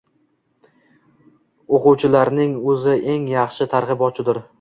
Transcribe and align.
O‘quvchilarning 1.77 2.55
o‘zi 2.73 2.95
eng 3.17 3.29
yaxshi 3.33 3.69
targ‘ibotchidir. 3.75 4.41